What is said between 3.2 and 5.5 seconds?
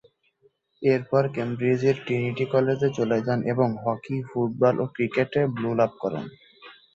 যান এবং hockey, cricket ও